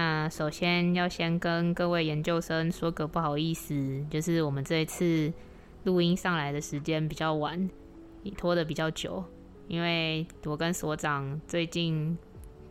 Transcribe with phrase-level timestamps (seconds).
[0.00, 3.74] 那首先要先跟各位研究生说个不好意思，
[4.08, 5.30] 就是我们这一次
[5.84, 7.68] 录音上来的时间比较晚，
[8.38, 9.22] 拖的比较久，
[9.68, 12.16] 因为我跟所长最近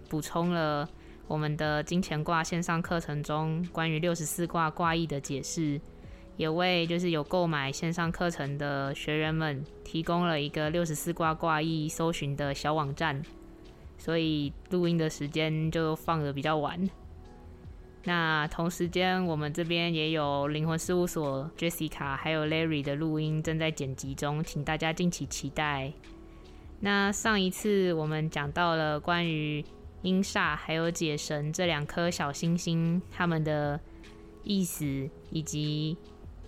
[0.10, 0.90] 补充了
[1.28, 5.80] 我们的金钱卦线上课程中关于六十四卦卦意的解释，
[6.36, 13.22] 也为就是有购买线上课程的学员们提供了一个六十四卦卦意搜寻的小网站，
[14.00, 16.90] 所以录音的时间就放的比较晚。
[18.06, 25.92] 那同时间，我们这边也有灵魂事务所 Jessica 还有 Larry 的录音正在剪辑中，请大家敬请期待。
[26.80, 29.64] 那上一次我们讲到了关于
[30.02, 33.78] 阴煞还有解神这两颗小星星，他们的
[34.44, 35.98] 意思，以及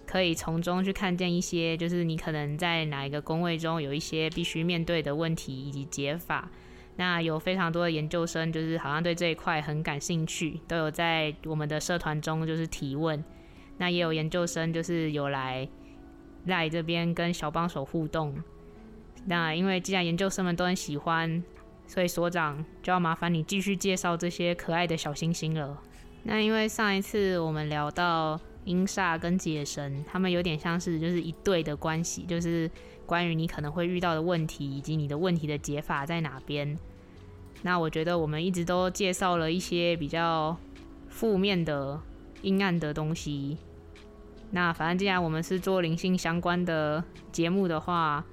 [0.08, 6.50] 可以从中去看见一些，就是你可能在哪一个宫位中有一些必须面对的问题以及解法。
[7.02, 13.24] 那有非常多的研究生，就是好像对这一块很感兴趣，都有在我们的社团中就是提问。
[13.80, 15.68] 那也有研究生就是有来
[16.46, 18.36] 来这边跟小帮手互动。
[19.26, 21.44] 那因为既然研究生们都很喜欢，
[21.88, 25.76] 所以所长就要麻烦你继续介绍这些可爱的小星星了。
[26.22, 32.70] 那因为上一次我们聊到阴煞跟解神，他们有点像是就是一对的关系，就是。
[33.04, 36.78] 关于你可能会遇到的问题，以及你的问题的解法在哪边？
[37.64, 40.58] 那我觉得我们一直都介绍了一些比较
[41.08, 42.00] 负面的、
[42.42, 43.58] 阴暗的东西。
[44.50, 48.26] 那反正既然我们是做灵性相关的节目的话，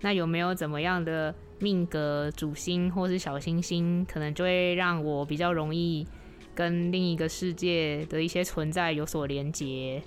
[0.00, 6.06] 那有没有怎么样的命格主星或是小星星，可能就会让我比较容易
[6.54, 10.02] 跟另一个世界的一些存在有所连结？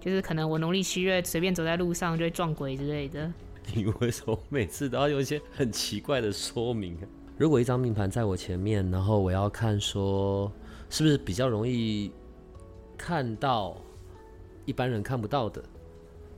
[0.00, 3.32] 就是可能我农历七月随便走在路上就会撞鬼之类的。
[3.74, 6.96] 你为什么每次都要用一些很奇怪的说明？
[7.40, 10.52] 如果一张命盘在我前面，然后我要看说
[10.90, 12.12] 是不是比较容易
[12.98, 13.78] 看到
[14.66, 15.64] 一般人看不到的？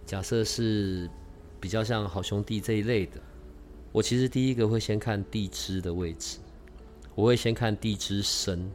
[0.06, 1.10] 假设是
[1.58, 3.20] 比较像好兄弟这一类的，
[3.90, 6.38] 我其实第一个会先看地支的位置，
[7.16, 8.70] 我会先看地支身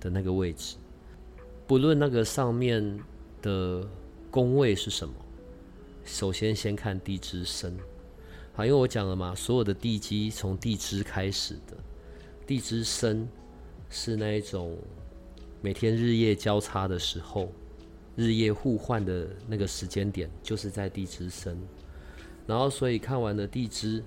[0.00, 0.76] 的那个位置，
[1.66, 2.98] 不论那个上面
[3.42, 3.86] 的
[4.30, 5.12] 宫位是什么。
[6.06, 7.76] 首先，先看地支生，
[8.52, 11.76] 好，因为我讲了嘛，所有的地基从地支开始的，
[12.46, 13.28] 地支生
[13.88, 14.76] 是那一种
[15.62, 17.50] 每天日夜交叉的时候，
[18.16, 21.56] 日夜互换的那个时间点，就是在地支生。
[22.46, 24.02] 然后，所以看完了地支，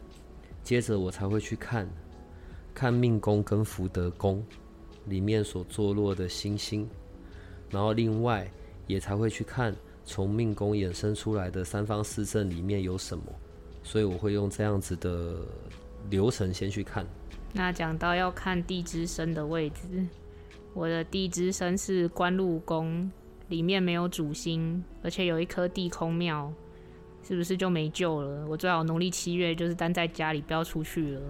[0.64, 1.88] 接着我才会去看，
[2.74, 4.46] 看命宫跟福德宫
[5.06, 6.88] 里面所坐落的星星，
[7.70, 8.52] 然后另外
[8.86, 9.74] 也才会去看。
[10.06, 13.24] 从命宫衍生出来的三方四正里面有什么？
[13.84, 15.36] 所以我会用这样子的
[16.10, 17.06] 流程先去看。
[17.54, 20.06] 那讲到要看地支生的位置，
[20.74, 23.12] 我的地支生是官禄宫，
[23.50, 26.52] 里面没有主星，而且有一颗地空庙，
[27.22, 28.48] 是不是就没救了？
[28.48, 31.22] 我最好农历七月就是待在家里，不要出去了。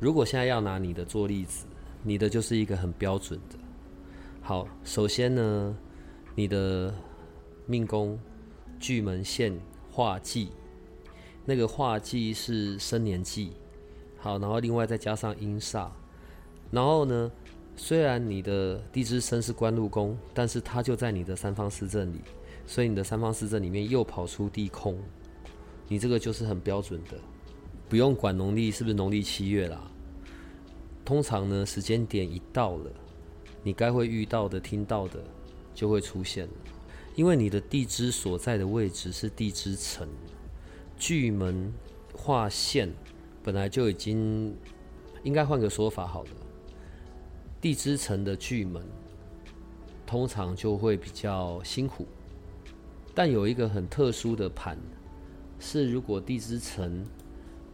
[0.00, 1.66] 如果现在要拿你的做例子，
[2.02, 3.58] 你的就是一个很标准的。
[4.40, 5.76] 好，首先呢，
[6.34, 6.94] 你的。
[7.70, 8.18] 命宫
[8.80, 9.52] 巨门线
[9.90, 10.48] 化忌，
[11.48, 13.52] 那个化忌是生年忌，
[14.18, 15.88] 好，然后另外再加上阴煞，
[16.70, 17.32] 然后呢，
[17.74, 22.20] 虽然你的地支生是官禄宫，但是它就在你的三方四正里，
[22.66, 24.98] 所以你的三方四正里面又跑出地空，
[25.88, 27.16] 你这个就是很标准的，
[27.88, 29.90] 不用管农历是不是农历七月啦，
[31.02, 32.90] 通常呢时间点一到了，
[33.62, 35.24] 你该会遇到的、听到的
[35.74, 36.52] 就会出现了。
[37.16, 40.06] 因为你的地支所在的位置是地支辰，
[40.98, 41.72] 巨门
[42.12, 42.92] 划线
[43.42, 44.54] 本来就已经
[45.22, 46.30] 应该换个说法好了。
[47.60, 48.82] 地支辰的巨门
[50.06, 52.06] 通常就会比较辛苦，
[53.14, 54.78] 但有一个很特殊的盘
[55.58, 57.04] 是，如果地支辰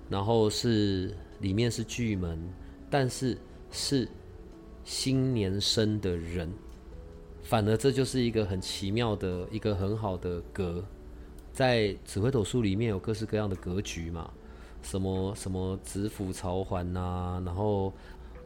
[0.09, 2.38] 然后是里面是巨门，
[2.91, 3.37] 但是
[3.70, 4.09] 是
[4.85, 6.50] 新年生的人。
[7.43, 10.82] 反而这就是一个很奇妙的一个很好的格，
[11.55, 14.29] 在紫微斗数里面有各式各样的格局嘛，
[14.83, 17.93] 什么什么子府朝环呐，然后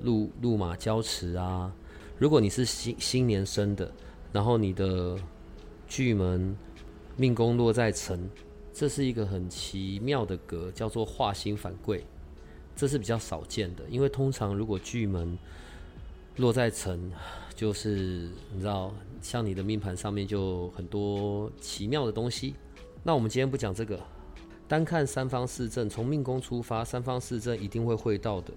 [0.03, 1.73] 路路马交驰啊。
[2.19, 3.91] 如果你是新新年生的，
[4.31, 5.19] 然后你的
[5.89, 6.55] 巨门
[7.17, 8.29] 命宫落在辰，
[8.75, 12.05] 这是一个很奇妙的格，叫做化星反贵，
[12.77, 13.85] 这是比较少见的。
[13.89, 15.39] 因为通常如果巨门
[16.37, 17.11] 落在辰，
[17.55, 22.55] 就是你知道，像你的命盘上面就很多奇妙的东西。
[23.03, 23.99] 那我们今天不讲这个，
[24.67, 28.53] 单看三方四正，从命宫出发，三方四正一定会会到的。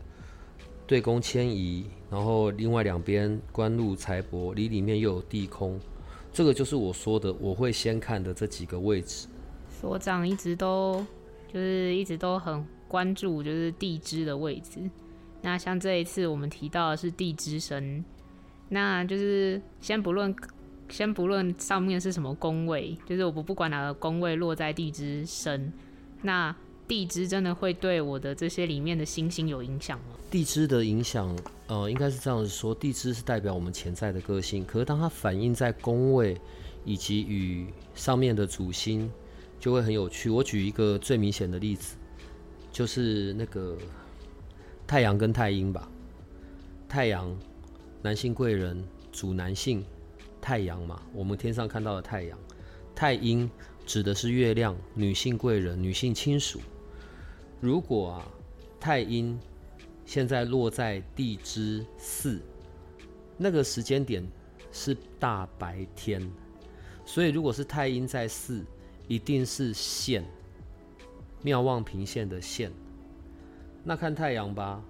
[0.86, 5.80] 对宫迁移，然后另外两边官禄财帛，里里面又有地空，
[6.34, 9.28] 这个就是我说的，我会先看的这几个位置。
[9.70, 11.06] 所长一直都
[11.48, 14.82] 就是一直都很关注，就是地支的位置。
[15.42, 18.04] 那像这一次我们提到的是地支生，
[18.68, 20.36] 那就是先不论
[20.92, 25.74] 先不论上面是什么宫位，就是我不不管哪个宫位落在地支生，
[26.22, 26.56] 那。
[26.88, 30.08] 地支真的会对我的这些里面的星星有影响吗？
[30.30, 31.34] 地支的影响，
[31.68, 36.36] 呃，应该是这样子说，地支是代表我们潜在的个性，可是当它反映在宫位
[36.84, 39.10] 以及与上面的主星，
[39.58, 40.30] 就会很有趣。
[40.30, 41.96] 我举一个最明显的例子，
[42.74, 43.78] 就是那个
[44.86, 45.90] 太阳跟太阴吧。
[46.90, 47.34] 太阳，
[48.02, 48.84] 男性贵人
[49.14, 49.82] 主男性，
[50.42, 52.38] 太阳嘛，我们天上看到的太阳。
[52.96, 53.50] 太阴
[53.86, 56.60] 指的是月亮，女性贵人，女性亲属。
[57.60, 58.28] 如果啊，
[58.80, 59.40] 太阴
[60.06, 62.42] 现在落在地支四，
[63.38, 64.28] 那个时间点
[64.72, 66.22] 是大白天，
[67.06, 68.66] 所以如果是太阴在四，
[69.08, 70.26] 一定是线，
[71.42, 72.72] 妙望平线的线。
[73.84, 74.84] 那看太阳吧，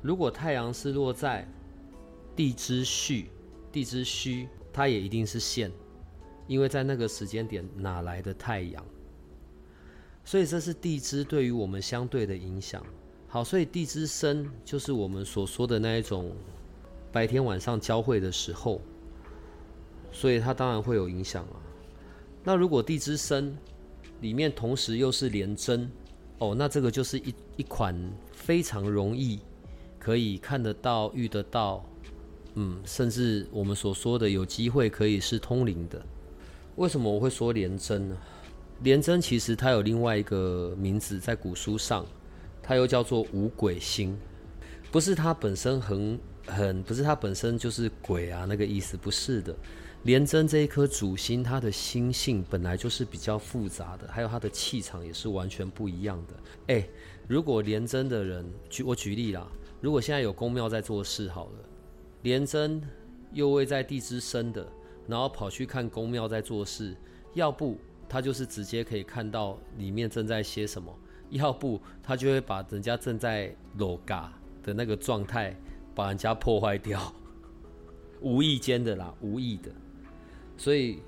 [0.00, 1.46] 如果太阳是落在
[2.34, 3.26] 地支戌，
[3.70, 5.70] 地支戌，它也一定是线，
[6.48, 8.84] 因为在那个时间点哪来的太阳？
[10.24, 12.84] 所以这是地支对于我们相对的影响。
[13.28, 16.32] 好，所以地支生就是我们所说的那一种
[17.12, 18.80] 白天晚上交汇的时候，
[20.10, 21.56] 所以它当然会有影响啊。
[22.42, 23.56] 那如果地支生
[24.20, 25.90] 里面同时又是连针，
[26.38, 27.96] 哦，那这个就是一一款
[28.32, 29.38] 非常容易
[29.98, 31.84] 可以看得到、遇得到，
[32.54, 36.00] 嗯，甚至我们所说的有机会可以是通灵的。
[36.76, 38.16] 为什么我会说连贞呢？
[38.82, 42.04] 廉贞其实它有另外一个名字，在古书上，
[42.62, 44.16] 它又叫做五鬼星，
[44.90, 49.54] 不是它本身很很，不是它本身就是鬼啊那个意思，不是的。
[50.02, 56.74] 廉贞这一颗主星，它的心性本来就是比较复杂的，还有它的气场也是完全不一样的。
[56.74, 56.86] 哎，
[57.26, 59.48] 如果廉贞的人，举我举例啦，
[59.80, 61.52] 如果现在有公庙在做事好了，
[62.24, 62.82] 廉贞
[63.32, 64.66] 又位在地支生的，
[65.06, 66.96] 然后跑去看宫庙在做事，
[67.34, 67.78] 要不。
[68.06, 70.94] 他就是直接可以看到里面正在些什么，
[71.30, 74.32] 要不他就会把人家正在裸嘎
[74.62, 75.56] 的那个状态
[75.94, 77.12] 把人家破坏掉，
[78.20, 79.72] 无意间的啦，无意的。
[80.56, 81.02] 所以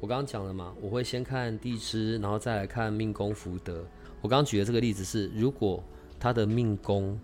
[0.00, 3.86] 我刚刚讲了嘛，我会先看地支，然后再来看命宫福德。
[4.20, 5.82] 我刚刚举的这个例子是，如果
[6.18, 7.18] 他的命宫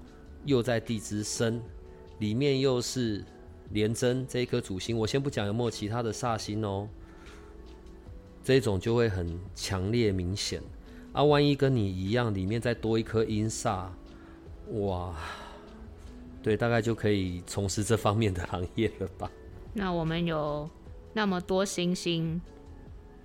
[0.45, 1.61] 又在地支生，
[2.21, 3.23] 里面又是
[3.71, 6.89] 廉贞这一颗主星，我先不讲有没有其他的煞星哦。
[8.45, 10.63] 这种就会很强烈明显
[11.13, 11.25] 啊！
[11.25, 13.89] 万一跟你一样，里面再多一颗阴煞，
[14.69, 15.17] 哇，
[16.45, 19.29] 对，大概就可以从事这方面的行业了吧？
[19.73, 20.71] 那我们有
[21.13, 22.41] 那么多星星，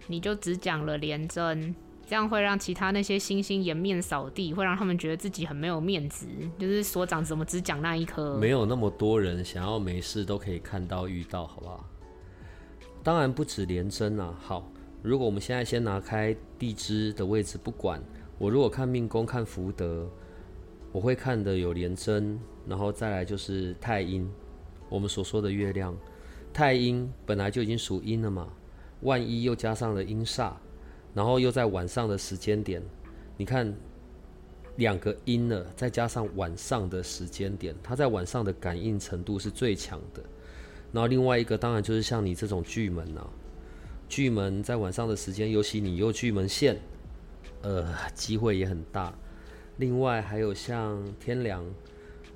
[0.07, 1.75] 你就只讲了廉贞，
[2.11, 6.27] 这样会让其他那些星星颜面扫地，会让他们觉得自己很没有面子。
[6.59, 8.37] 就是所长怎么只讲那一颗？
[8.37, 11.89] 没有那么多人想要没事都可以看到遇到，好不好？
[13.01, 14.69] 当然不止连针啊，好。
[15.01, 18.03] 如果我们现在先拿开地支的位置不管，
[18.37, 20.05] 我如果看命宫看福德，
[20.91, 22.37] 我会看的有连针，
[22.67, 24.29] 然后再来就是太阴，
[24.89, 25.95] 我们所说的月亮，
[26.51, 28.49] 太阴本来就已经属阴了嘛，
[28.99, 30.51] 万一又加上了阴煞，
[31.13, 32.81] 然后又在晚上的时间点，
[33.37, 33.73] 你看
[34.77, 40.23] 两个阴了，再加上晚上的时间点，它在晚上的感应程度是最强的。
[40.91, 43.25] 然后另外一个当然就是像你这种巨门呐。
[44.09, 46.77] 巨门在晚上的时间，尤其你又巨门线，
[47.61, 49.13] 呃，机会也很大。
[49.77, 51.65] 另外还有像天梁，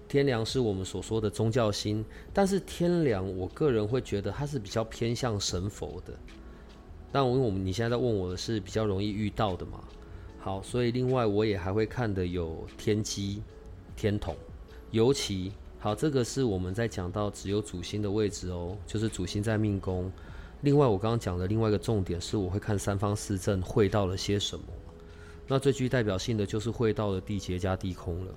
[0.08, 2.04] 天梁是我们所说的宗教星，
[2.34, 6.14] 但是天梁我个人会觉得它是比较偏向神佛的。
[7.12, 9.84] 但我因为我们你现在在问我的是比较容易遇到的嘛，
[10.40, 13.42] 好，所以另外我也还会看的有天机、
[13.96, 14.36] 天同，
[14.92, 20.12] 尤其好，这个是我们在讲到只有主星的位置哦，就是主星在命宫。
[20.62, 24.66] 另外，我刚刚讲的另外一个重点是，我会看三方四正会到了些什么。
[25.48, 28.32] 那最具代表性的就是会到了地劫加地空了。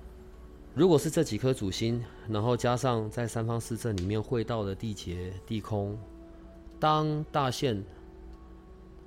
[0.75, 5.97] 如果是这几颗主星，然后加上在三方四正里面会到的地劫、地空，
[6.79, 7.83] 当大限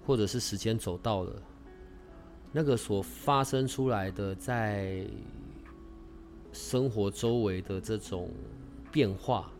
[0.06, 1.32] 或者是时间走到了，
[2.50, 5.06] 那个所发生出来的在
[6.52, 8.30] 生活周围的这种
[8.90, 9.50] 变化，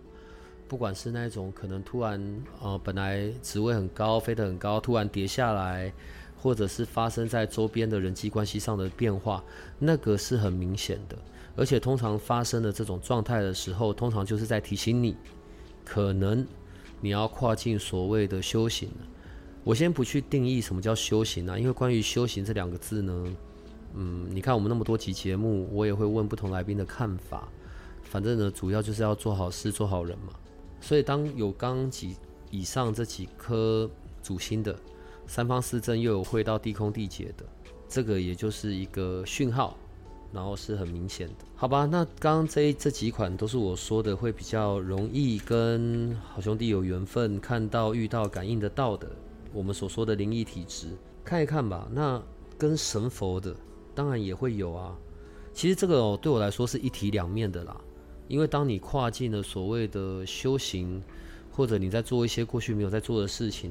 [0.69, 5.93] 不管是那种可能突然呃本来职位很高，飞得很高，突然跌下来，
[6.37, 9.43] 或者是发生在周边的人际关系上的变化，
[9.79, 11.17] 那个是很明显的。
[11.55, 15.17] 而且通常发生的这种状态的时候，通常就是在提醒你，
[15.85, 16.47] 可能
[17.01, 19.07] 你要跨进所谓的修行了。
[19.65, 23.37] 我先不去定义什么叫修行啊，因为关于修行这两个字呢，
[23.95, 27.49] 嗯，你看我们那么多集节目，我也会问不同来宾的看法。
[28.03, 30.33] 反正呢，主要就是要做好事、做好人嘛。
[30.81, 32.17] 所以当有刚几
[32.51, 33.89] 以上这几颗
[34.23, 34.77] 主星的
[35.27, 37.45] 三方四正，又有会到地空地劫的，
[37.89, 39.77] 这个也就是一个讯号。
[40.35, 41.85] 然后是很明显的，好吧？
[41.85, 49.11] 那刚刚这这几款都是我说的，会比较容易跟好兄弟有缘分，看到、遇到、感应得到的，
[49.53, 50.89] 我们所说的灵异体质，
[51.25, 51.89] 看一看吧。
[51.93, 52.23] 那
[52.59, 53.55] 跟神佛的，
[53.95, 54.97] 当然也会有啊。
[55.53, 57.81] 其实这个，对我来说是一体两面的啦。
[58.29, 61.03] 因为当你跨进了所谓的修行，
[61.51, 63.71] 或者你在做一些过去没有在做的事情，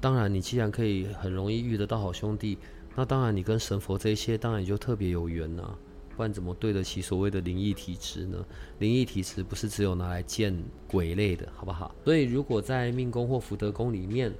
[0.00, 2.58] 当然你既然可以很容易遇得到好兄弟。
[2.94, 5.76] 那当然，你跟神佛这些，当然也就特别有缘呐，
[6.16, 8.38] 不然怎么对得起所谓的灵异体质呢？
[8.78, 11.92] 灵异体质不是只有拿来见鬼类的，好不好？
[12.04, 14.32] 所以如果在命宫或福德宫里面，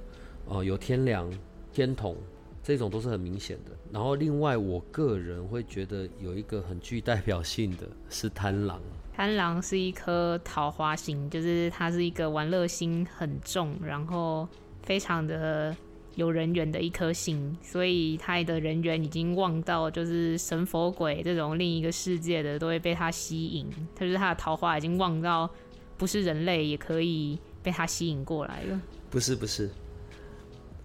[0.47, 1.31] 哦，有天梁、
[1.71, 2.15] 天同
[2.63, 3.71] 这种都是很明显的。
[3.91, 8.81] 然后另外，我个人会觉得有一个很具代表性的是贪狼。
[9.13, 14.47] 贪狼是一颗桃花星，就是它是一个玩乐心很重，然后
[14.83, 15.75] 非常的。
[16.15, 23.69] 有人缘的一颗星，所以他的人缘已经旺到，就是神佛鬼这种另一个世界的都会被他吸引。
[23.93, 25.49] 他就是他的桃花已经旺到，
[25.97, 28.79] 不是人类也可以被他吸引过来了。
[29.09, 29.69] 不是不是，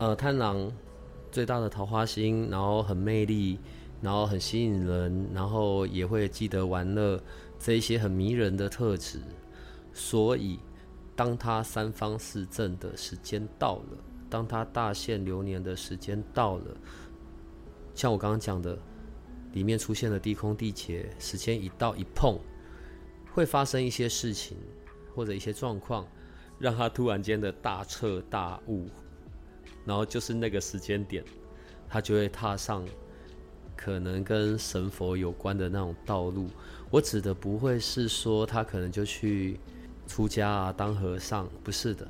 [0.01, 0.73] 呃，贪狼
[1.31, 3.59] 最大的桃花星，然后很魅力，
[4.01, 7.23] 然后很吸引人，然后也会记得玩乐
[7.59, 9.21] 这一些很迷人的特质。
[9.93, 10.59] 所以，
[11.15, 13.99] 当他三方四正的时间到了。
[14.31, 16.75] 当他大限流年的时间到了，
[17.95, 18.79] 像我刚刚讲的，
[19.53, 22.39] 里面出现了地空地劫，时间一到一碰，
[23.35, 24.57] 会发生一些事情
[25.15, 26.07] 或者一些状况，
[26.59, 28.89] 让他突然间的大彻大悟，
[29.85, 31.25] 然后就是那个时间点，
[31.89, 32.85] 他就会踏上
[33.77, 36.49] 可能跟神佛有关的那种道路。
[36.91, 39.59] 我指的不会是说他可能就去
[40.07, 42.07] 出家啊，当和尚，不是的。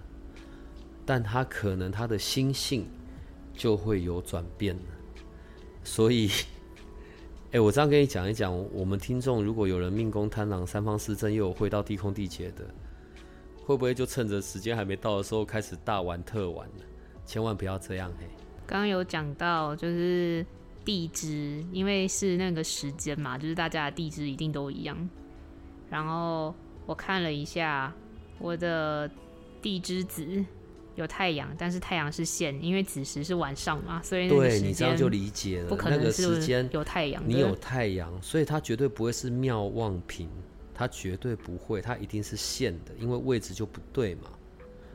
[1.04, 2.86] 但他可能他的心性
[3.52, 4.76] 就会有转变
[5.82, 6.30] 所以，
[7.52, 12.64] 哎，我这样跟你讲一讲，我们听众如果有人命宫贪狼三方四正又有会到地空地劫的，
[13.64, 16.84] 会不会就趁着时间还没到的时候开始大玩特玩呢？
[17.30, 18.26] 千万不要这样嘿！
[18.66, 20.44] 刚刚有讲到就是
[20.84, 25.08] 地支，因为是那个时间嘛，就是大家的地支一定都一样。
[25.88, 26.52] 然后
[26.86, 27.94] 我看了一下
[28.40, 29.08] 我的
[29.62, 30.44] 地支子。
[30.96, 35.68] 有太阳，但是太阳是线，因为子时是晚上嘛，所以对你这样就理解了。
[35.68, 40.28] 不可能时间有太阳，你有太阳，所以它绝对不会是妙望平，
[40.74, 44.28] 它绝对不会，它一定是线的，因为位置就不对嘛，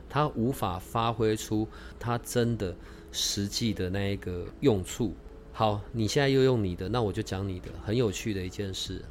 [0.08, 1.66] 它无法发挥出
[1.98, 2.74] 它真的
[3.12, 5.14] 实际的那一个用处。
[5.52, 9.02] 好，你现在又用你的，那我就讲你的，很有趣的一件事，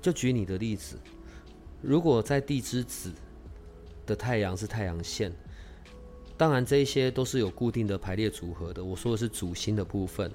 [0.00, 0.98] 就举你的例子，
[1.80, 3.12] 如果在地之子
[4.04, 5.32] 的太阳是太阳线。
[6.36, 8.84] 当然，这一些都是有固定的排列组合的。
[8.84, 10.30] 我说的是主星的部分。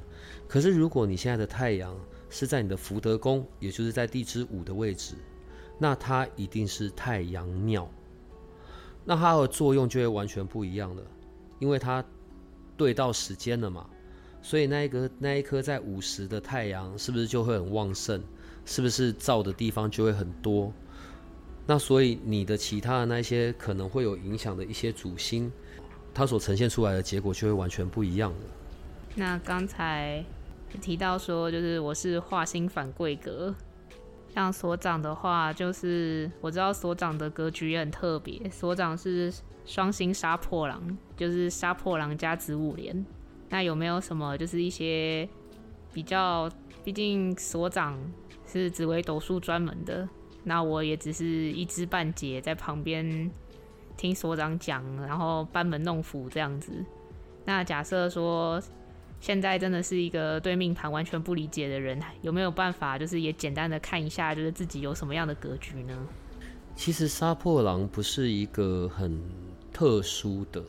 [0.50, 1.98] 可是，如果你现在的太阳
[2.30, 5.16] 是在你的福德宫，也就是在地支五的位置，
[5.80, 7.90] 那它一定是太阳庙。
[9.06, 11.04] 那它的作用就会完全不一样了，
[11.60, 12.04] 因为它
[12.78, 13.86] 对到时间了嘛。
[14.42, 18.22] 所以，那一个那一颗在午时的太阳，是不是就会很旺盛？
[18.66, 20.72] 是不是照的地方就会很多？
[21.66, 25.52] 那所以，你的其他的那些可能会有影响的一些主星。
[26.14, 28.38] 它所呈现出来的结果就会完全不一样了。
[29.16, 30.24] 那刚才
[30.82, 33.56] 提到说，就是我是化星反贵格，
[34.34, 39.32] 像所长的话，就是我知道所长的格局也很特别，所长是
[39.66, 43.06] 双星杀破狼，就是杀破狼加子午连。
[43.50, 45.28] 那有没有什么就是一些
[45.92, 46.50] 比较？
[46.84, 47.98] 毕竟所长
[48.46, 50.10] 是紫微斗数专门的，
[50.44, 53.30] 那我也只是一知半解，在旁边。
[53.96, 56.74] 听所长讲，然后班门弄斧这样子。
[57.46, 58.60] 那假设说，
[59.24, 65.98] 现在真的是一个对命盘完全不理解的人，有没有办法就是也简单的看一下，就是自己有什么样的格局呢？
[66.76, 69.18] 其实杀破狼不是一个很
[69.72, 70.62] 特殊的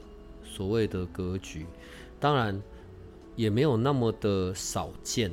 [0.44, 1.66] 所谓的格局，
[2.20, 2.62] 当然
[3.34, 5.32] 也没有那么的少见。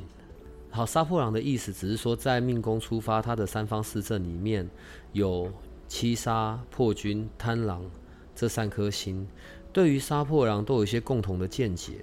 [0.70, 4.68] 好，杀破狼的意思只是说，在命宫出发，它的三方四正里面
[5.12, 5.48] 有
[5.86, 7.88] 七杀、破军、贪狼
[8.34, 9.24] 这三颗星，
[9.72, 11.94] 对于杀破狼都有一些共同的见解。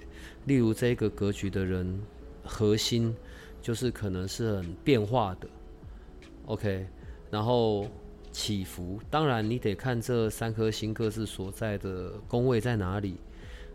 [0.46, 2.00] 例如，这个格局的人
[2.44, 3.14] 核心
[3.62, 5.48] 就是可能是很变化的
[6.46, 6.86] ，OK，
[7.30, 7.86] 然后
[8.32, 9.00] 起伏。
[9.08, 13.16] 当然，你得看这三颗星各自所在的宫位在哪里，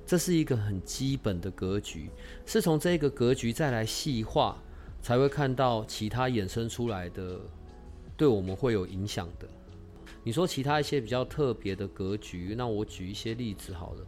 [0.05, 2.09] 这是一个很基本的格局，
[2.45, 4.57] 是从这个格局再来细化。
[5.01, 7.39] 才会看到其他衍生出来的，
[8.17, 9.47] 对我们会有影响的。
[10.25, 14.05] 你说其他一些比较特别的格局，那我举一些例子好了。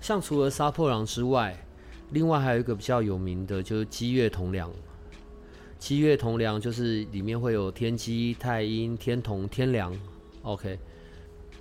[0.00, 1.56] 像除了杀破狼之外，
[2.10, 4.70] 另外还有一个比较有名的，就是积月同梁。
[5.78, 9.96] 积月同梁就是里面会有天机、太阴、天同、天梁。
[10.42, 10.78] OK，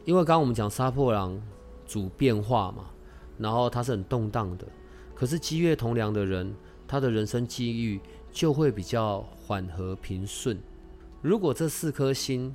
[0.04, 1.42] 因为刚刚我们讲杀破狼
[1.88, 2.90] 主变化嘛，
[3.38, 4.68] 然后它是很动荡的。
[5.16, 6.54] 可是积月同梁的人，
[6.86, 8.02] 他的人生际遇。
[8.32, 10.56] 就会比较缓和平顺。
[11.20, 12.54] 如果这四颗星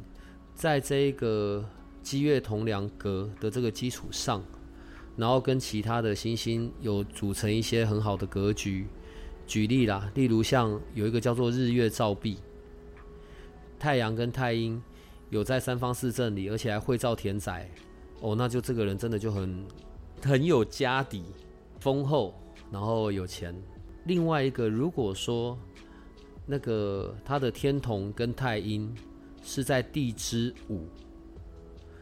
[0.54, 1.64] 在这个
[2.02, 4.42] 积月同梁格的这个基础上，
[5.16, 8.86] 然后跟其他的星星有组成一些很好的格局，
[9.46, 12.38] 举例啦，例如像有一个叫做日月照壁，
[13.78, 14.80] 太阳跟太阴
[15.30, 17.68] 有在三方四正里，而且还会照田宅，
[18.20, 19.66] 哦，那就这个人真的就很
[20.22, 21.24] 很有家底，
[21.80, 22.34] 丰厚，
[22.70, 23.54] 然后有钱。
[24.04, 25.58] 另外一个，如果说
[26.46, 28.94] 那个他的天同跟太阴
[29.44, 30.88] 是在地支午，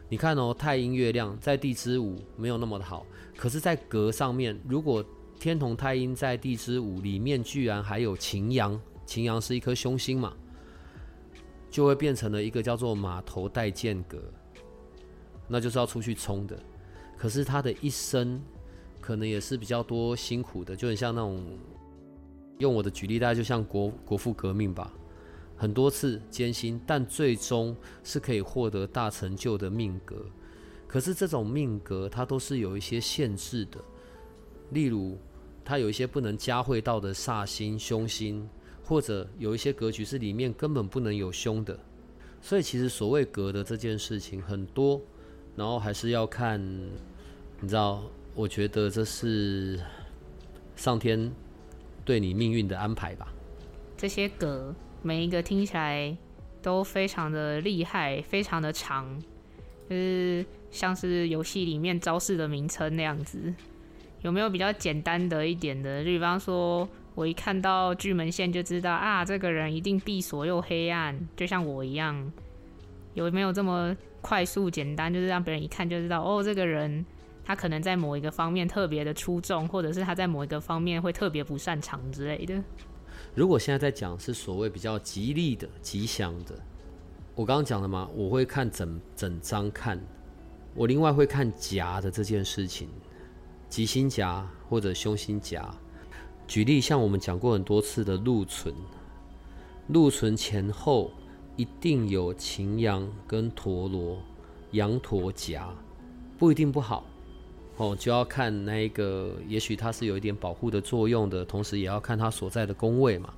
[0.07, 5.05] 你看哦，太阴月亮在地支午没有那么的好，可是，在格上面，如果
[5.39, 10.33] 天同太阴在地支午里面，居然还有擎羊，擎羊是一颗凶星嘛，
[11.69, 14.17] 就会变成了一个叫做马头带剑格，
[15.47, 16.57] 那就是要出去冲的。
[17.17, 18.41] 可是他的一生
[19.01, 21.43] 可能也是比较多辛苦的，就很像那种。
[22.59, 24.93] 用我的举例，大概就像国国父革命吧，
[25.55, 30.25] 很多次艰辛，但最终是可以获得大成就的命格。
[30.87, 33.79] 可是这种命格，它都是有一些限制的，
[34.71, 35.17] 例如
[35.63, 38.47] 它有一些不能加会到的煞星、凶星，
[38.83, 41.77] 或者有一些格局是里面根本不能有凶的。
[42.41, 45.01] 所以其实所谓格的这件事情很多，
[45.55, 46.61] 然后还是要看，
[47.59, 48.03] 你知道，
[48.35, 49.79] 我觉得这是
[50.75, 51.31] 上天。
[52.05, 53.33] 对你命运的安排吧。
[53.95, 56.17] 这些格每一个听起来
[56.61, 59.05] 都非常的厉害，非常的长，
[59.89, 63.53] 就是像是游戏里面招式的名称那样子。
[64.21, 65.99] 有没有比较简单的一点的？
[65.99, 72.31] 就比方说，我一看到巨门线就知道啊，这个人一定闭锁又黑暗，就像我一样。
[73.13, 77.05] 有没有这么快速简单，就是让别人一看就知道哦，这个人。
[77.45, 82.55] 他可能在某一个方面特别的出众，或者是他在某一个方面会特别不擅长之类的。
[83.35, 86.53] 如果现在在讲是所谓比较吉利的、吉祥的，
[87.33, 89.99] 我刚刚讲了嘛，我会看整整张看，
[90.75, 92.87] 我另外会看夹的这件事情，
[93.69, 95.67] 吉星夹或者凶星夹。
[96.45, 98.75] 举例像我们讲过很多次的禄存，
[99.87, 101.09] 禄存前后
[101.55, 104.19] 一定有擎羊跟陀螺，
[104.71, 105.73] 羊驼夹
[106.37, 107.03] 不一定不好。
[107.95, 113.33] 就要看那个，也许它是有一点保护的作用的，同时也要看它所在的宫位嘛。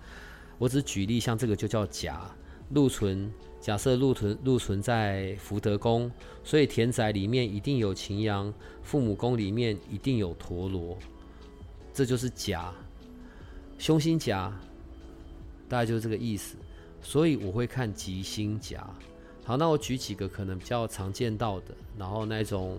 [0.57, 2.21] 我只举例，像这个就叫甲
[2.69, 6.11] 禄存，假设禄存禄存在福德宫，
[6.43, 8.53] 所以田宅里面一定有擎羊，
[8.83, 10.97] 父母宫里面一定有陀螺，
[11.93, 12.73] 这就是甲。
[13.77, 14.53] 凶星甲，
[15.67, 16.55] 大概就是这个意思。
[17.01, 18.87] 所以我会看吉星甲。
[19.43, 22.77] 好，那我举几个可能比较常见到的，然后那种。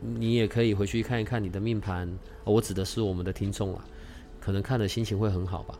[0.00, 2.08] 你也可以回去看一看你的命盘，
[2.44, 3.84] 我指的是我们的听众啊，
[4.40, 5.78] 可能看的心情会很好吧。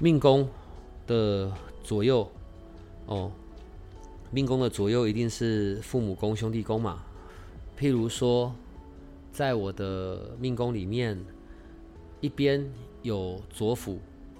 [0.00, 0.48] 命宫
[1.06, 1.52] 的
[1.84, 2.28] 左右，
[3.06, 3.30] 哦，
[4.30, 7.04] 命宫的左右一定是父母宫、兄弟宫嘛。
[7.78, 8.52] 譬如说，
[9.32, 11.18] 在我的命宫里面，
[12.20, 12.68] 一边
[13.02, 13.98] 有左辅，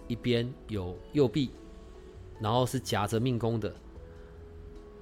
[0.08, 1.50] 一边有右臂，
[2.40, 3.72] 然后是夹着命宫的，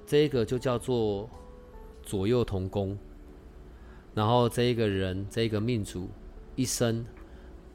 [0.07, 1.29] 这个就叫做
[2.03, 2.97] 左右同宫。
[4.19, 6.09] 然后这一个人，这一个命主，
[6.57, 7.07] 一生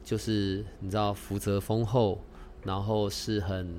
[0.02, 2.20] 就是你知道福泽丰厚，
[2.62, 3.74] 然后是很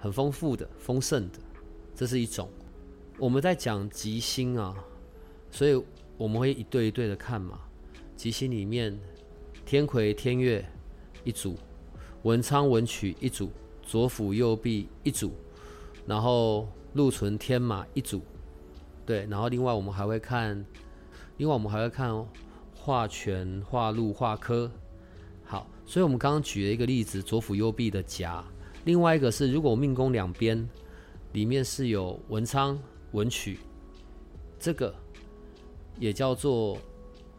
[0.00, 1.38] 很丰富的、丰盛的，
[1.94, 2.48] 这是一种。
[3.18, 4.74] 我们在讲吉星啊，
[5.50, 5.78] 所以
[6.16, 7.60] 我们会一对一对的看嘛。
[8.16, 8.98] 吉星里面，
[9.66, 10.66] 天魁、天月
[11.22, 11.54] 一组，
[12.22, 13.50] 文昌文曲一组，
[13.82, 15.34] 左辅右弼一组，
[16.06, 18.22] 然后禄存天马一组，
[19.04, 20.64] 对，然后另外我们还会看，
[21.36, 22.24] 另外我们还会看
[22.74, 24.70] 化权、化禄、化科。
[25.44, 28.44] 好，所以我们刚刚举了一个例子，左辅右弼的甲。
[28.84, 30.68] 另外一个是，如果命宫两边
[31.32, 32.78] 里面是有文昌、
[33.12, 33.58] 文曲，
[34.58, 34.94] 这个
[35.98, 36.78] 也叫做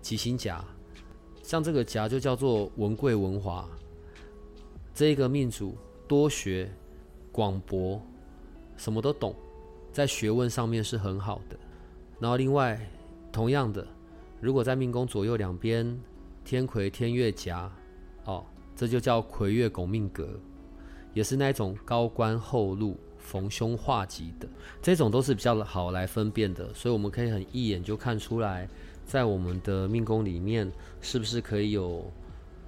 [0.01, 0.63] 吉星甲。
[1.41, 3.67] 像这个甲就叫做文贵文华。
[4.93, 6.69] 这个命主多学、
[7.31, 8.01] 广博，
[8.75, 9.33] 什么都懂，
[9.93, 11.57] 在学问上面是很好的。
[12.19, 12.79] 然后另外，
[13.38, 13.86] 同样的，
[14.41, 15.95] 如果在命宫左右两边
[16.43, 17.71] 天魁、天月夹。
[18.26, 18.43] 哦，
[18.76, 20.28] 这就叫魁月拱命格，
[21.13, 24.50] 也是那种高官厚禄、逢凶化吉的，
[24.82, 28.67] 这种都是比较好来分辨的，所以我们可以很一眼就看出来，
[29.06, 30.69] 在我们的命宫里面
[31.00, 32.12] 是不是可以有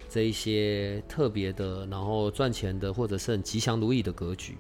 [0.08, 4.56] 这一些特别的，然后赚钱的，或者是很吉祥如意的格局。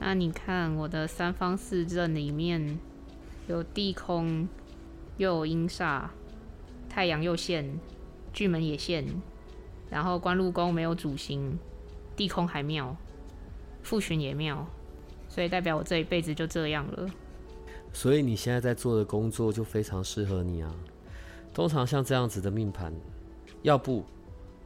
[0.00, 2.78] 那你看我的三方四正里面
[3.46, 4.48] 有地空，
[5.16, 6.04] 又有阴煞，
[6.88, 7.78] 太阳又现，
[8.32, 9.04] 巨门也现。
[9.88, 11.58] 然后官禄宫没有主星，
[12.16, 12.96] 地空还妙，
[13.82, 14.66] 复巡也妙，
[15.28, 17.08] 所以代表我这一辈子就这样了。
[17.92, 20.74] 所以你现在在做的工作就非常适合你啊。
[21.54, 22.92] 通常像这样子的命盘，
[23.62, 24.04] 要不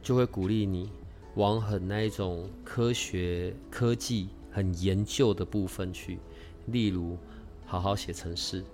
[0.01, 0.89] 就会鼓励你
[1.35, 6.19] 往很那一种科学、科技很研究的部分去，
[6.65, 7.17] 例如
[7.65, 8.65] 好好写程式，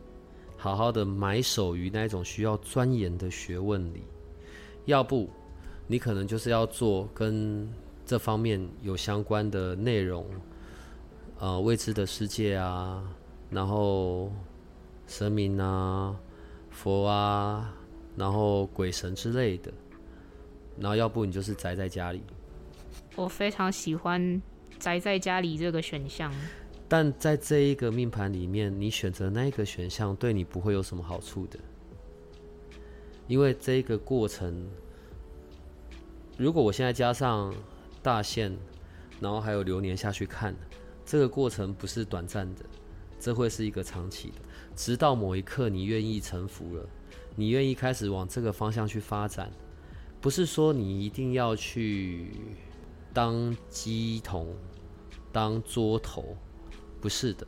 [0.67, 4.03] 好好的埋首于那一种需要钻研的学问里，
[4.84, 5.30] 要不。
[5.89, 7.65] 你可能就是要做跟
[8.06, 10.25] 这方面有相关的内容，
[11.39, 13.01] 呃，未知的世界啊，
[13.49, 14.30] 然后
[15.08, 16.13] 神明啊、
[16.69, 17.73] 佛啊，
[18.17, 19.71] 然后鬼神之类的，
[20.77, 22.21] 然后要不你就是宅在家里。
[23.15, 24.41] 我非常喜欢
[24.77, 26.30] 宅在家里这个选项，
[26.89, 31.60] 但在这一个命盘里面，你选择那一个选项对你不会有什么好处的，
[33.28, 34.67] 因为这一个过程。
[36.38, 37.54] 如果我现在加上
[38.04, 38.56] 大限，
[39.19, 40.56] 然后还有流年下去看，
[41.04, 42.63] 这个过程不是短暂的，
[43.19, 44.36] 这会是一个长期的。
[44.76, 46.88] 直到某一刻你愿意臣服了，
[47.36, 49.52] 你愿意开始往这个方向去发展，
[50.21, 52.30] 不是说你一定要去
[53.12, 54.56] 当鸡桶、
[55.32, 56.38] 当桌头，
[56.99, 57.45] 不是的。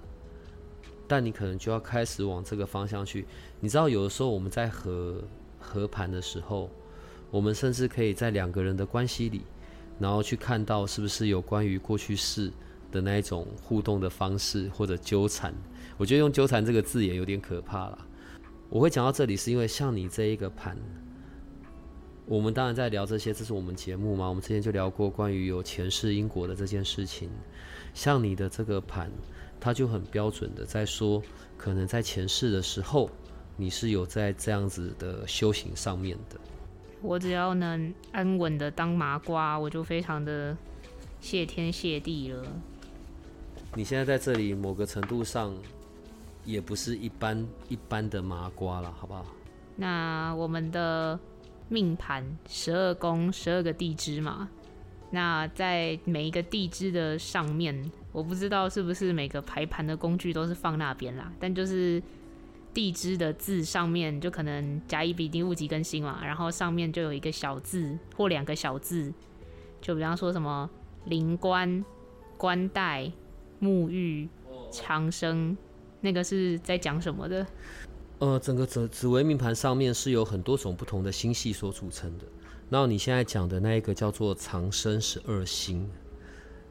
[1.08, 3.26] 但你可能就要开始往这个方向去。
[3.60, 5.24] 你知道，有的时候我们在和
[5.60, 6.70] 和盘的时候。
[7.32, 9.44] 我们甚至可以在两个人的关系里，
[10.00, 12.52] 然后去看到是不是有关于过去式
[12.92, 15.54] 的那一种互动的方式或者纠缠。
[15.96, 18.08] 我觉得用纠缠这个字也有点可怕了。
[18.68, 20.76] 我会讲到这里，是因为像你这一个盘，
[22.26, 24.28] 我们当然在聊这些，这是我们节目嘛。
[24.28, 27.30] 我们之前就聊过关于有前世因果的这件事情。
[27.94, 29.12] 像你的这个盘，
[29.60, 31.22] 它就很标准的在说，
[31.58, 33.10] 可能在前世的时候，
[33.58, 36.40] 你是有在这样子的修行上面的。
[37.02, 40.56] 我只要能安稳的当麻瓜，我就非常的
[41.22, 42.44] 谢天谢地了。
[43.76, 45.56] 你现在在这里，某个程度上
[46.44, 49.26] 也不是一般一般的麻瓜了，好不好？
[49.76, 51.18] 那我们的
[51.70, 54.50] 命盘十二宫十二个地支嘛，
[55.12, 62.02] 那在每一个地支的上面，我不知道是不是每个排盘的工具都是放那边啦，但就是。
[62.72, 69.12] 地支的字上面就可能甲乙丙丁戊己庚辛嘛，然后上面就有一个小字或两个小字，
[69.82, 70.70] 就比方说什么
[71.06, 71.84] 灵官、
[72.38, 73.12] 官带、
[73.60, 74.30] 沐浴、
[74.72, 75.58] 长生，
[76.02, 77.46] 那个是在讲什么的？
[78.20, 82.26] 呃，整个紫紫微命盘上面是有很多种不同的星系所组成的。
[82.70, 85.90] 然后你现在讲的那一个叫做长生十二星，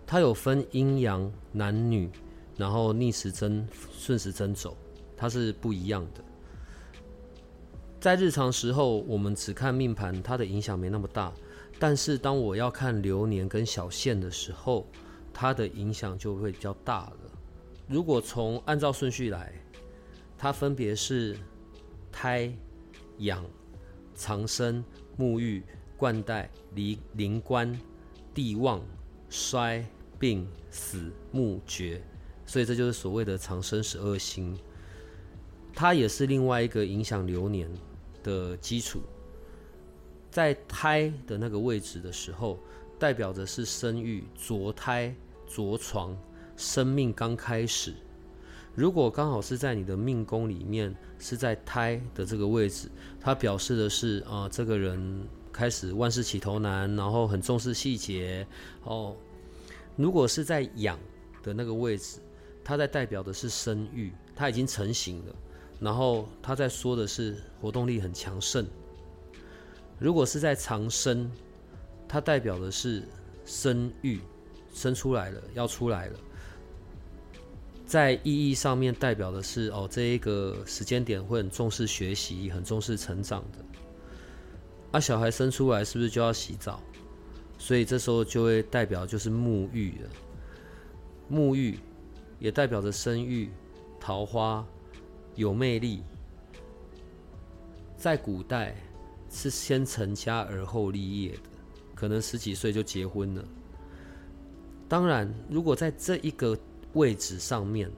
[0.07, 2.11] 它有分阴阳男女，
[2.57, 4.77] 然后逆时针、顺时针走。
[5.21, 6.23] 它是不一样的，
[7.99, 11.33] 在日常时候，我们只看命盘，它的影响没那么大。
[11.77, 14.87] 但是当我要看流年跟小线的时候，
[15.33, 17.19] 它的影响就会比较大了。
[17.89, 19.53] 如果从按照顺序来，
[20.37, 21.37] 它分别是
[22.13, 22.53] 胎、
[23.17, 23.45] 养、
[24.15, 24.85] 长生、
[25.19, 25.65] 沐浴、
[25.99, 27.79] 冠带、离、灵官、
[28.33, 28.81] 地旺、
[29.29, 29.85] 衰、
[30.19, 32.01] 病、死、木、绝，
[32.47, 34.57] 所以这就是所谓的长生十二星。
[35.75, 37.69] 它也是另外一个影响流年
[38.23, 39.01] 的基础，
[40.31, 42.59] 在胎的那个位置的时候，
[42.99, 45.15] 代表着是生育、着胎、
[45.47, 46.17] 着床，
[46.57, 47.93] 生命刚开始。
[48.75, 52.89] 如果刚好是在你的命宫里面，是在胎的这个位置，
[53.21, 55.27] 它表示的是啊，这个人
[55.59, 58.47] 开始万事起头难，然后很重视细节。
[58.85, 59.17] 哦，
[59.97, 60.97] 如果是在养
[61.43, 62.21] 的那个位置，
[62.63, 65.35] 它在代表的是生育，它已经成型了。
[65.81, 68.65] 然后他在说的是活动力很强盛。
[69.99, 71.29] 如果是在长生，
[72.07, 73.03] 它代表的是
[73.45, 74.21] 生育，
[74.73, 76.19] 生出来了，要出来了。
[77.85, 83.65] 在意义上面代表的是哦，这一个时间点会很重视学习，很重视成长的。
[84.91, 86.81] 啊，小孩生出来是不是就要洗澡？
[87.59, 90.11] 所以这时候就会代表就是沐浴了。
[91.31, 91.79] 沐浴
[92.39, 93.51] 也代表着生育、
[94.01, 94.67] 桃花。
[95.35, 96.03] 有魅力，
[97.97, 98.75] 在古代
[99.31, 101.43] 是先成家而后立业的，
[101.95, 103.45] 可能十几岁就结婚了。
[104.89, 106.59] 当然，如果在这一个
[106.95, 107.89] 位置上面，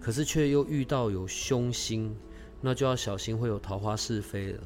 [0.00, 2.12] 可是却又遇到有凶星，
[2.60, 4.60] 那就要小心会有桃花是非了。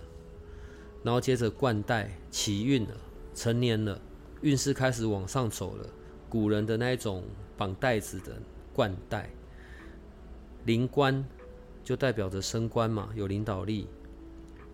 [1.03, 2.97] 然后接着冠带起运了，
[3.35, 4.01] 成年了，
[4.43, 5.87] 运势开始往上走了。
[6.29, 7.25] 古人的那一种
[7.57, 8.41] 绑带子的
[8.73, 9.31] 冠带，
[10.65, 11.25] 灵官。
[11.83, 13.89] 就代表着升官嘛，有领导力，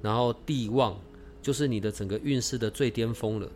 [0.02, 1.00] 然后地旺
[1.40, 3.50] 就是你的整个运势的最巅峰了，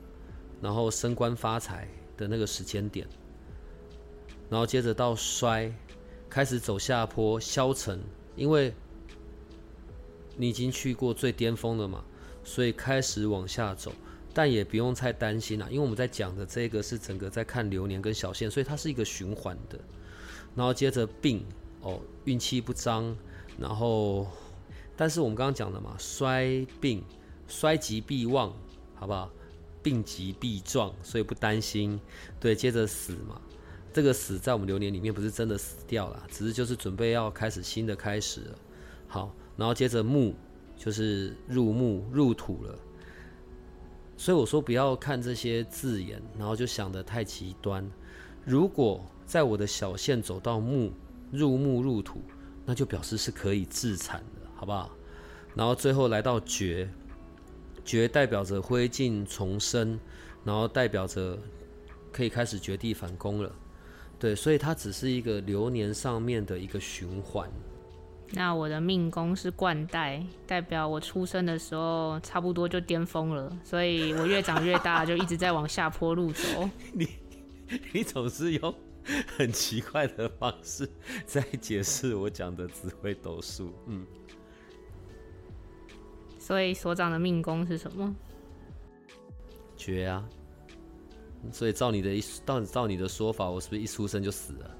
[0.62, 3.06] 然后升官发财的那个时间点，
[4.48, 5.70] 然后接着到衰，
[6.28, 8.00] 开始走下坡消沉，
[8.34, 8.72] 因为
[10.36, 12.02] 你已经去过最巅峰了嘛，
[12.44, 13.92] 所以开始往下走，
[14.32, 19.78] 但也不用太担心啦，因为我们在讲的这个是整个在看流年跟小线，所以它是一个循环的，
[20.54, 21.44] 然后接着病
[21.82, 23.16] 哦，运气不彰。
[23.58, 24.26] 然后，
[24.96, 27.04] 但是我们刚刚讲的嘛，衰病，
[27.46, 28.54] 衰极必旺，
[28.94, 29.30] 好不好？
[29.82, 32.00] 病急必壮，所以不担心。
[32.38, 33.38] 对，接着死嘛，
[33.92, 38.58] 这个死在我们流年里面不是真的死掉了，只是就是准备要开始新的开始了。
[39.08, 40.34] 好，然后接着木，
[40.80, 42.78] 就是入木入土了。
[44.16, 47.88] 所以我说不要看这些字眼，然后就想得太极端。
[48.44, 50.90] 如果在我的小线走到木，
[51.30, 52.22] 入木入土。
[52.66, 54.90] 那就表示是可以自产的，好不好？
[55.56, 56.88] 然后最后来到绝，
[57.84, 59.98] 绝代表着灰烬重生，
[60.44, 61.36] 然后代表着
[62.12, 63.52] 可以开始绝地反攻了。
[64.20, 67.50] 对，所以它只是一个流年上面的一个循环。
[68.32, 76.68] 那我的命宫是冠带，代表我出生的时候差不多就巅峰了，所以我越长越大，就一直在往下坡路走。
[76.92, 77.08] 你
[77.92, 78.74] 你总是用。
[79.36, 80.88] 很奇怪的方式
[81.24, 84.06] 在解释我讲的紫微斗数，嗯。
[86.38, 88.14] 所以所长的命宫是什么？
[89.74, 90.22] 绝啊！
[91.50, 94.76] 所以照你的一照照你的说法，我是不是一出生就死了？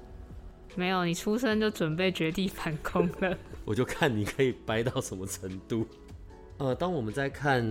[0.75, 3.37] 没有，你出生就准备绝地反攻了。
[3.65, 5.85] 我就看你可以掰到什么程度。
[6.57, 7.63] 呃，当我们在看，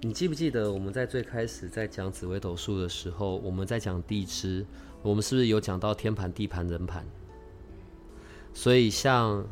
[0.00, 4.64] 你记不记得我们在最开始在讲紫微斗数的时候，我们在讲地支。
[5.02, 7.06] 我们是不是有讲到天盘、地盘、人盘？
[8.52, 9.46] 所以像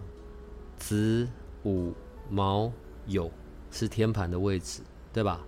[0.77, 1.27] 子
[1.64, 1.94] 午
[2.29, 2.71] 卯
[3.09, 3.31] 酉
[3.71, 5.47] 是天盘的位置，对吧？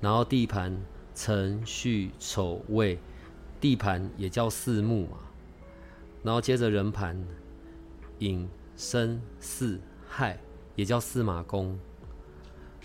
[0.00, 0.76] 然后地盘
[1.14, 2.98] 辰戌丑未，
[3.60, 5.18] 地盘也叫四木嘛。
[6.22, 7.16] 然后接着人盘
[8.18, 10.38] 寅申巳亥，
[10.76, 11.78] 也叫四马宫。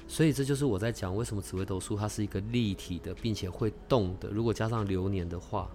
[0.08, 4.30] 所以这就是我在讲为什么紫微斗数它是一个立体的，并且会动的。
[4.30, 5.69] 如果加上流年的话。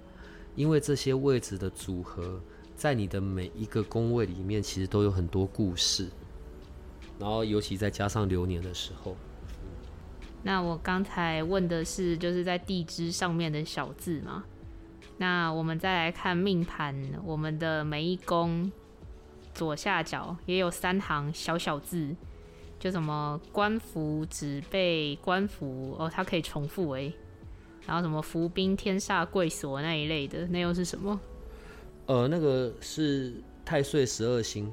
[0.57, 2.41] 因为这些位置的组合，
[2.75, 6.09] 在你的每一个宫位里面，其实都有很多故事。
[7.21, 9.17] 然后，尤其再加上流年的时候。
[10.43, 14.45] 那我刚才问的是，就是在地支上面的小字吗？
[15.21, 18.73] 那我们再来看命盘，我们的每一宫
[19.53, 22.17] 左下角也有三行小小字，
[22.79, 27.13] 就什么官符、指背、官符哦，它可以重复诶。
[27.87, 31.21] 然后什么伏兵天煞贵锁那一类的，那又是什么？
[32.07, 34.73] 呃，那个是太岁十二星，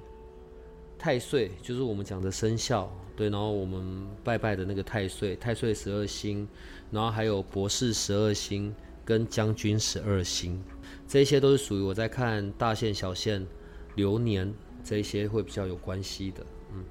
[0.97, 3.29] 太岁就是我们讲的生肖，对。
[3.29, 6.47] 然后我们拜拜的那个太岁，太岁十二星，
[6.89, 8.73] 然后还有博士十二星
[9.07, 10.61] 跟将军十二星，
[11.07, 13.47] 这些都是属于我在看大线、小线、
[13.95, 16.83] 流年这些会比较有关系的，嗯。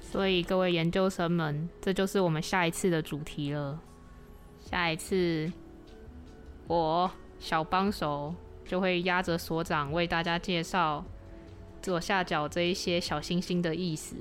[0.00, 3.78] 所以各位研究生们，这就是我们下一次的主题了。
[4.58, 5.52] 下一次，
[6.68, 11.04] 我小帮手就会压着所长为大家介绍
[11.82, 14.16] 左下角这一些小星星的意思。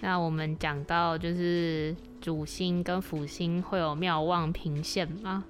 [0.00, 5.44] 那我们讲到就是主星跟辅星会有妙望平线吗？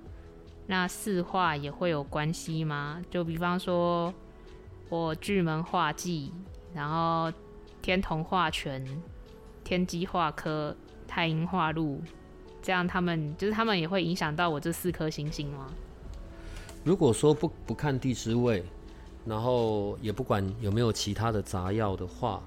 [0.66, 3.03] 那四化也会有关系吗？
[3.11, 4.12] 就比方说
[4.88, 6.33] 我巨门化忌，
[6.74, 7.31] 然后
[7.83, 8.87] 天同化权，
[9.62, 10.74] 天机化科，
[11.07, 12.00] 太阴化禄。
[12.62, 15.66] 这样他们就是他们也会影响到我这四颗星星吗？
[16.83, 18.64] 如果说不不看地支位，
[19.27, 22.42] 然后也不管有没有其他的杂药的话，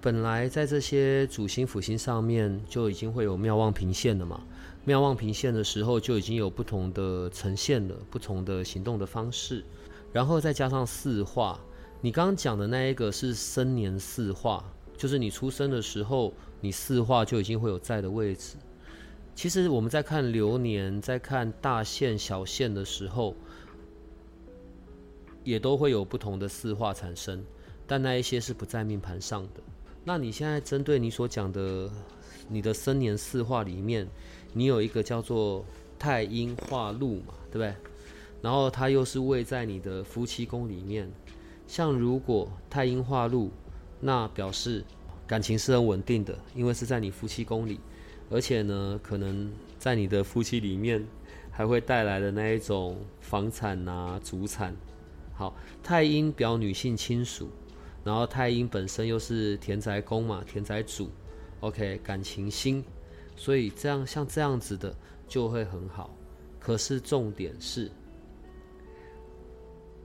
[0.00, 4.40] 本来在这些主星辅星上面就已经会有妙望平线了嘛。
[4.84, 9.64] 妙望平线的时候就已经有不同的呈现了，不同的行动的方式，
[10.12, 11.60] 然后再加上四化。
[12.00, 14.64] 你刚刚讲的那一个是生年四化，
[14.96, 18.56] 就是你出生的时候，你四化就已经会有在的位置。
[19.34, 23.34] 其实我们在看流年，在看大线、小线的时候。
[25.44, 27.44] 也都会有不同的四化产生，
[27.84, 29.60] 但那一些是不在命盘上的。
[30.04, 31.90] 那你现在针对你所讲的
[32.48, 34.06] 你的生年四化里面，
[34.52, 35.64] 你有一个叫做
[35.98, 37.74] 太阴化禄嘛，对不对？
[38.40, 41.10] 然后它又是位在你的夫妻宫里面。
[41.66, 43.50] 像如果太阴化禄，
[44.00, 44.84] 那表示
[45.26, 47.80] 感情是很稳定的，因为是在你夫妻宫里，
[48.28, 51.06] 而且呢，可能在你的夫妻里面
[51.50, 54.76] 还会带来的那一种房产啊、祖产。
[55.34, 57.48] 好，太阴表女性亲属，
[58.04, 61.10] 然后太阴本身又是田宅宫嘛，田宅主
[61.60, 62.84] ，OK，感情星，
[63.42, 64.94] 所以这样像这样子的
[65.26, 66.14] 就会很好。
[66.60, 67.90] 可是重点是，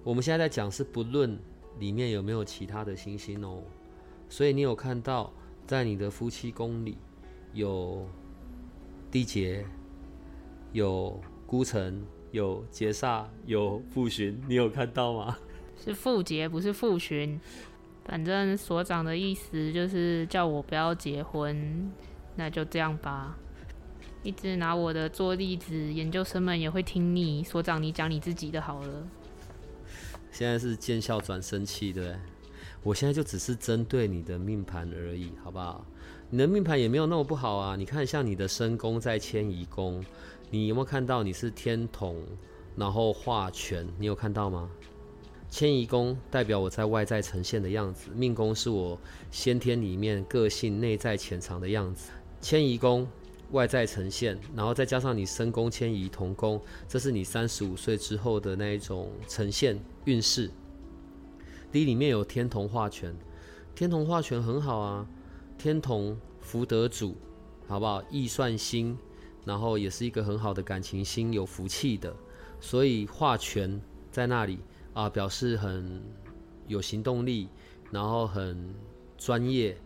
[0.04, 1.38] 我们现在在讲是不论
[1.78, 3.62] 里面有没有其他的星星哦，
[4.28, 5.32] 所以你有看到
[5.68, 6.98] 在你的夫妻宫里
[7.54, 8.10] 有
[9.12, 9.64] 地劫，
[10.72, 12.04] 有孤城。
[12.32, 15.38] 有劫煞，有复巡，你有看到吗？
[15.82, 17.40] 是复劫，不是复巡。
[18.04, 21.90] 反正所长的意思就是叫我不要结婚，
[22.38, 23.36] 那就这样吧。
[24.24, 27.44] 一直拿我的做例子，研究生们也会听你。
[27.44, 29.08] 所长，你讲你自己的好了。
[30.32, 32.20] 现在是见效转生气，对不对？
[32.84, 35.86] 我现在就只是针对你的命盘而已，好不好？
[36.30, 37.76] 你的命盘也没有那么不好啊。
[37.76, 40.04] 你看，像你的身宫在迁移宫。
[40.50, 42.24] 你有没有看到你是天同，
[42.76, 43.86] 然后化权？
[43.98, 44.70] 你有看到吗？
[45.50, 49.00] 迁移宫代表我在外在呈现的样子，命宫是我
[49.32, 52.12] 先天里面个性内在潜藏的样子。
[52.42, 53.08] 迁移宫
[53.52, 60.50] 外在呈现，然后再加上你身宫迁移同宫，这是你三十五岁之后的那一种呈现运势。
[61.72, 63.16] 第一里面有天同化权，
[63.76, 65.08] 天同化权很好啊，
[65.58, 67.16] 天同福德主，
[67.68, 68.04] 好不好？
[68.10, 68.98] 易算星。
[69.46, 72.14] 然后也是一个很好的感情心，有福气的，
[72.60, 74.60] 所以化权在那里
[74.94, 76.04] 啊，表示很
[76.68, 77.48] 有行动力，
[77.90, 78.76] 然后很
[79.18, 79.78] 专业，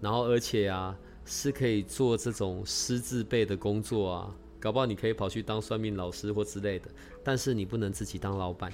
[0.00, 0.96] 然后而且啊
[1.34, 6.90] 是可以做这种师字辈的工作啊，搞不好你可以跑去当算命老师或之类的，
[7.24, 8.70] 但是你不能自己当老板，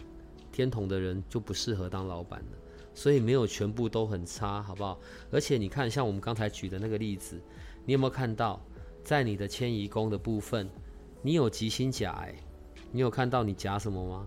[0.50, 2.58] 天同的人就不适合当老板了，
[2.92, 4.98] 所以没有全部都很差，好不好？
[5.30, 7.40] 而且你看，像我们刚才举的那个例子，
[7.86, 8.60] 你有没有看到？
[9.04, 10.68] 在你的迁移宫的部分，
[11.22, 12.34] 你有吉星甲哎，
[12.90, 14.26] 你有看到你夹什么吗？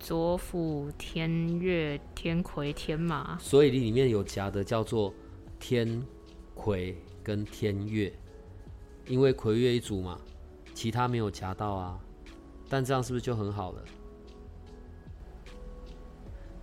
[0.00, 5.12] 左辅天月天魁天马，所以你里面有夹的叫做
[5.60, 6.02] 天
[6.54, 6.96] 魁
[7.28, 8.10] 跟天月，
[9.06, 10.18] 因为魁月一组嘛，
[10.72, 12.00] 其他没有夹到啊，
[12.70, 13.84] 但这样是不是就很好了？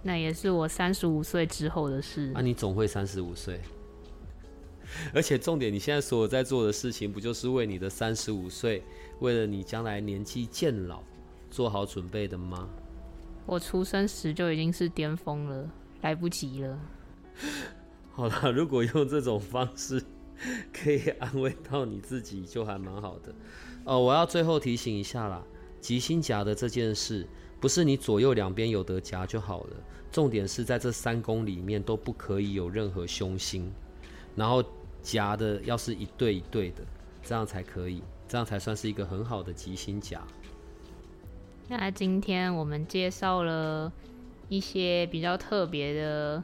[0.02, 2.32] 那也是我三十五岁之后的事。
[2.34, 3.62] 那你总会三十五岁。
[5.14, 8.82] 而且重点，你现在所有在做的事情，不就是为你的三十五岁，
[9.20, 11.04] 为了你将来年纪渐老，
[11.52, 12.68] 做好准备的吗？
[13.46, 15.70] 我出生时就已经是巅峰了，
[16.02, 16.80] 来不及了。
[18.14, 20.02] 好了，如果用这种方式
[20.74, 23.34] 可以安慰到你自己，就还蛮好的。
[23.84, 25.44] 哦，我要最后提醒一下啦，
[25.80, 27.28] 吉星夹的这件事，
[27.60, 29.78] 不是你左右两边有得夹就好了，
[30.12, 33.72] 重点是在这三宫里面都不可以有任何凶星。
[34.36, 34.64] 然后
[35.02, 36.84] 夹的要是一对一对的，
[37.24, 40.22] 这样才可以，这样才算是一个很好的吉星夹。
[41.68, 43.92] 那今天我们介绍了
[44.50, 46.44] 一些比较特别的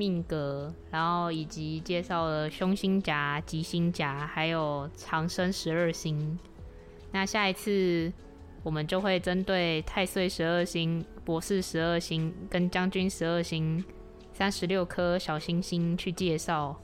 [0.00, 6.38] 命格，然后以及介绍了凶星夹、吉星夹，还有长生十二星。
[7.12, 8.10] 那下一次
[8.62, 13.84] 我们就会针对太岁十二星、博士十二星跟将军十二星。
[14.32, 16.74] 三十六颗小星星去介绍，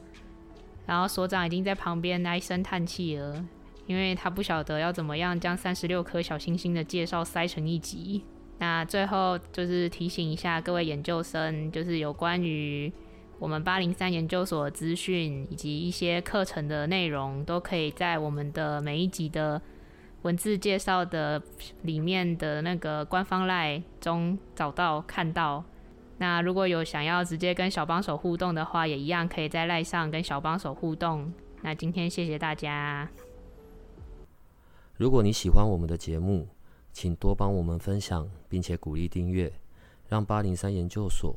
[0.84, 3.42] 然后所长已经在旁边唉声叹气了，
[3.86, 8.22] 因为他不晓得要怎么样将三十六颗小星星的介绍塞成一集。
[8.58, 12.92] 那最后就是提醒一下各位研究生，就是有关于
[13.38, 19.60] 我们八零三研究所的资讯以及一些课程的内容，都可以在我们的每一集的
[20.22, 21.42] 文字介绍的
[21.82, 25.62] 里面的那个官方赖中找到看到。
[26.18, 31.30] 那如果有想要直接跟小帮手互动的话，也一样可以在赖上跟小帮手互动。
[31.60, 33.08] 那今天谢谢大家。
[34.96, 36.48] 如果你喜欢我们的节目，
[36.90, 39.52] 请多帮我们分享，并且鼓励订阅，
[40.08, 41.36] 让八零三研究所